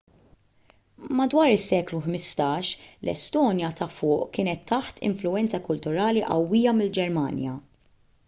madwar 1.17 1.49
is-seklu 1.57 1.99
15 2.05 2.71
l-estonja 3.03 3.69
ta' 3.81 3.89
fuq 3.97 4.25
kienet 4.37 4.63
taħt 4.73 5.01
influwenza 5.09 5.59
kulturali 5.69 6.25
qawwija 6.31 6.73
mill-ġermanja 6.79 7.55